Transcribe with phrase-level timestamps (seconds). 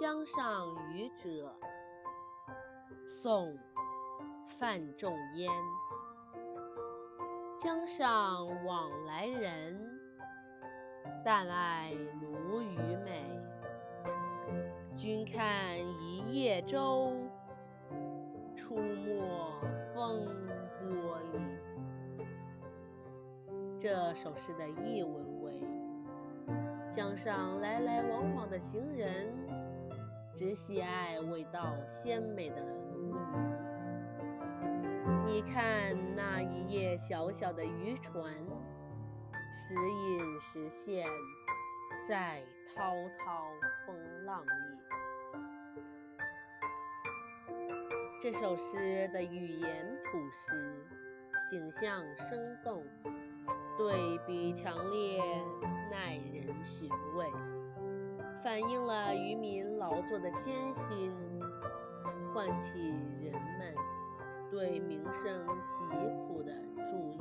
[0.00, 1.52] 江上渔者，
[3.04, 3.52] 宋·
[4.46, 5.50] 范仲淹。
[7.58, 9.76] 江上往来人，
[11.24, 13.24] 但爱鲈鱼美。
[14.94, 17.16] 君看一叶舟，
[18.54, 19.20] 出没
[19.92, 20.28] 风
[20.78, 21.40] 波里。
[23.76, 25.60] 这首诗的译文为：
[26.88, 29.26] 江上来来往往的行人，
[30.38, 33.12] 只喜爱味道鲜美的鲈鱼。
[35.26, 38.32] 你看那一叶小小的渔船，
[39.52, 41.04] 时隐时现，
[42.08, 42.84] 在滔
[43.18, 43.50] 滔
[43.84, 44.48] 风浪里。
[48.22, 50.86] 这首诗的语言朴实，
[51.50, 52.86] 形象生动。
[53.76, 55.20] 对比强烈，
[55.90, 56.96] 耐人寻味，
[58.42, 61.12] 反映了渔民劳作的艰辛，
[62.32, 62.78] 唤起
[63.20, 63.74] 人们
[64.50, 65.84] 对民生疾
[66.26, 66.52] 苦的
[66.90, 67.18] 注意。